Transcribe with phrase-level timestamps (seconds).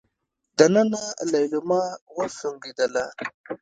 [0.57, 1.81] دننه ليلما
[2.17, 3.03] وسونګېدله.